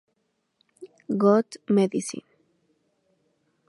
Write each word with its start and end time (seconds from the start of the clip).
God 1.21 1.45
Medicine 1.69 2.25